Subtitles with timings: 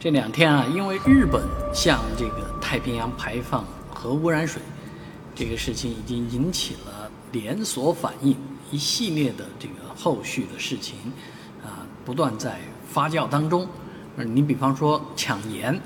[0.00, 1.42] 这两天啊，因为日本
[1.74, 3.62] 向这个太平洋排放
[3.92, 4.62] 核污染水
[5.34, 8.34] 这个事情，已经引起了连锁反应，
[8.70, 10.96] 一系列的这个后续的事情
[11.62, 12.56] 啊，不断在
[12.90, 13.68] 发酵当中。
[14.16, 15.78] 呃，你比方说抢盐，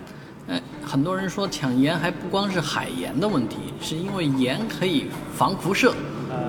[0.46, 5.92] 呃，很多人说抢盐还不光是海盐的问题，是因为盐可以防辐射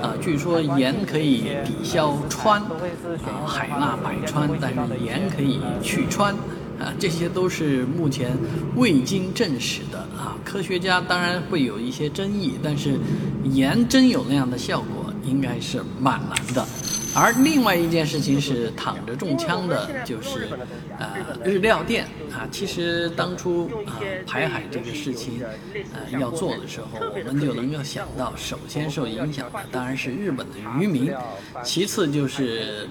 [0.03, 6.35] 啊，据说盐可以抵消氚啊，海纳百川，但是盐可以去氚。
[6.79, 8.35] 啊，这些都是目前
[8.75, 10.35] 未经证实的啊。
[10.43, 12.97] 科学家当然会有一些争议，但是
[13.43, 16.65] 盐真有那样的效果，应该是蛮难的。
[17.17, 20.49] 而另外一件事情是躺着中枪的，就是
[20.99, 22.45] 呃日料店啊。
[22.51, 23.95] 其实当初啊
[24.27, 25.41] 排海这个事情
[25.93, 31.09] 呃要做的时候，我们就能够想到，首先受影响的当然是日本的渔民，
[31.63, 32.89] 其次就是。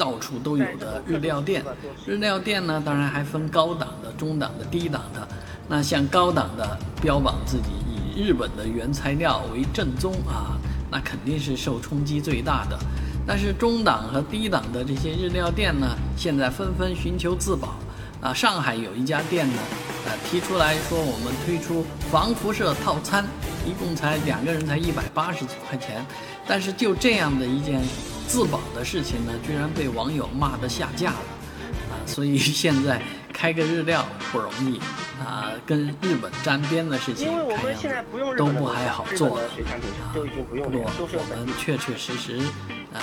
[0.00, 1.62] 到处都有的日料店，
[2.06, 5.28] 日料店呢，当然还分高档的、中档的、低档的。
[5.68, 10.56] 那像高档的，标榜自己以日本的原材料为正宗啊，
[10.90, 12.78] 那肯定是受冲击最大的。
[13.26, 17.74] 但是中档和低档的这些日料店呢，现在纷纷寻求自保
[18.22, 18.32] 啊。
[18.32, 19.58] 上海有一家店呢，
[20.06, 23.24] 呃，提出来说我们推出防辐射套餐，
[23.66, 26.04] 一共才两个人才一百八十几块钱，
[26.46, 27.80] 但是就这样的一件。
[28.30, 31.18] 自保的事情呢，居然被网友骂得下架了，
[31.90, 34.78] 啊，所以 现在开个日料不容易，
[35.18, 42.40] 啊，跟日本沾边的事情看样子都不还好做了，啊，不过我们确确实实，
[42.92, 43.00] 呃，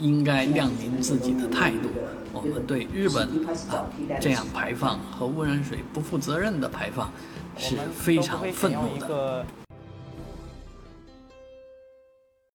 [0.00, 1.88] 应该亮明自己的态度，
[2.32, 3.28] 我们对日本
[3.70, 3.86] 啊
[4.20, 7.10] 这样排放和污染水不负责任的排放
[7.56, 9.44] 是非常愤怒的。